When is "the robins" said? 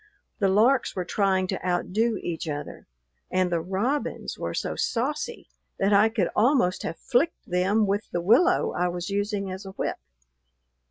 3.51-4.35